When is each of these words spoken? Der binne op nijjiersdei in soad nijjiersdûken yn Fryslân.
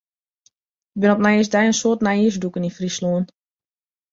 Der 0.95 0.99
binne 0.99 1.15
op 1.15 1.21
nijjiersdei 1.23 1.65
in 1.69 1.79
soad 1.79 1.99
nijjiersdûken 2.01 2.67
yn 2.67 2.75
Fryslân. 2.77 3.23